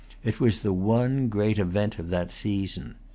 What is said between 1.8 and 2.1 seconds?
of